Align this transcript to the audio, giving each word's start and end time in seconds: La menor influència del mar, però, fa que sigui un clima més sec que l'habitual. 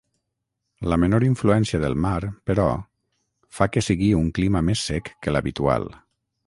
La 0.93 0.97
menor 1.03 1.25
influència 1.27 1.81
del 1.85 1.97
mar, 2.07 2.15
però, 2.51 2.67
fa 3.59 3.69
que 3.75 3.85
sigui 3.91 4.13
un 4.25 4.35
clima 4.41 4.67
més 4.71 4.89
sec 4.93 5.17
que 5.27 5.35
l'habitual. 5.37 5.91